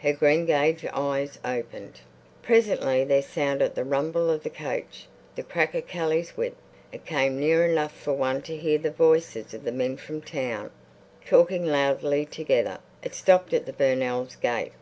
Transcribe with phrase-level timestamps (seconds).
[0.00, 2.00] Her greengage eyes opened.
[2.42, 5.06] Presently there sounded the rumble of the coach,
[5.36, 6.54] the crack of Kelly's whip.
[6.92, 10.70] It came near enough for one to hear the voices of the men from town,
[11.24, 12.78] talking loudly together.
[13.02, 14.72] It stopped at the Burnells' gate.